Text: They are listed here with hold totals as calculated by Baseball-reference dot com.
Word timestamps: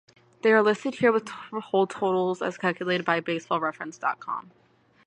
They 0.41 0.51
are 0.51 0.63
listed 0.63 0.95
here 0.95 1.11
with 1.11 1.29
hold 1.29 1.91
totals 1.91 2.41
as 2.41 2.57
calculated 2.57 3.05
by 3.05 3.19
Baseball-reference 3.19 3.99
dot 3.99 4.19
com. 4.19 4.49